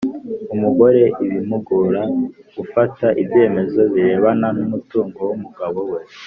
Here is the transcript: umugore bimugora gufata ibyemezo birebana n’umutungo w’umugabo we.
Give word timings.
umugore 0.55 1.03
bimugora 1.31 2.01
gufata 2.57 3.07
ibyemezo 3.21 3.81
birebana 3.93 4.47
n’umutungo 4.57 5.19
w’umugabo 5.29 5.79
we. 5.91 5.99